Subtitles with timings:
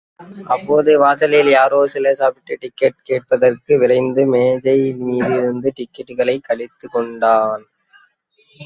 [0.45, 7.65] அப்போது, வாசலில் யாரோ சிலர் சாப்பாட்டு டிக்கட் கேட்பதறிந்து விரைந்து, மேஜை மீதிருந்த டிக்கட்டுகளைக் கிழித்துக் கொடுத்தான்.